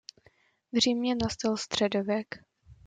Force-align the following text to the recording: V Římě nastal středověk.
V 0.73 0.77
Římě 0.77 1.15
nastal 1.15 1.57
středověk. 1.57 2.27